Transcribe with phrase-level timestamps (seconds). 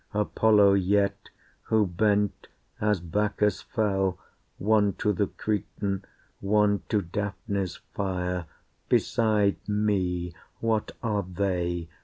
[0.15, 1.29] Apollo, yet,
[1.65, 2.47] who bent,
[2.79, 4.17] as Bacchus fell,
[4.57, 6.03] One to the Cretan,
[6.39, 8.47] one to Daphne's fire,
[8.89, 11.87] Beside me, what are they?